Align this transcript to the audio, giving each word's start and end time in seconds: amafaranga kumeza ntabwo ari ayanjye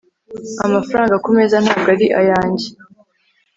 amafaranga 0.65 1.21
kumeza 1.23 1.55
ntabwo 1.63 1.87
ari 1.95 2.07
ayanjye 2.19 2.67